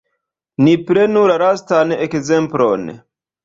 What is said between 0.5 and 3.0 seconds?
Ni prenu lastan ekzemplon.